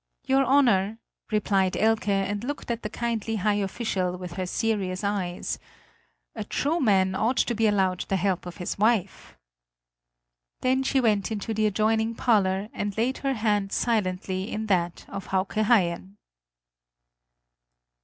"Your 0.25 0.43
Honor," 0.43 0.97
replied 1.31 1.77
Elke 1.77 2.07
and 2.07 2.43
looked 2.43 2.71
at 2.71 2.81
the 2.81 2.89
kindly 2.89 3.35
high 3.35 3.53
official 3.61 4.17
with 4.17 4.31
her 4.33 4.47
serious 4.47 5.03
eyes, 5.03 5.59
"a 6.33 6.43
true 6.43 6.79
man 6.79 7.13
ought 7.13 7.37
to 7.37 7.53
be 7.53 7.67
allowed 7.67 7.99
the 8.09 8.15
help 8.15 8.47
of 8.47 8.57
his 8.57 8.79
wife!" 8.79 9.37
Then 10.61 10.81
she 10.81 10.99
went 10.99 11.31
into 11.31 11.53
the 11.53 11.67
adjoining 11.67 12.15
parlor 12.15 12.69
and 12.73 12.97
laid 12.97 13.19
her 13.19 13.35
hand 13.35 13.71
silently 13.71 14.51
in 14.51 14.65
that 14.65 15.05
of 15.07 15.27
Hauke 15.27 15.53
Haien. 15.63 16.17